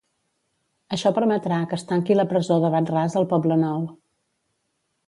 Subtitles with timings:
[0.97, 3.87] Això permetrà que es tanqui la presó de Wad-Ras, al Poblenou.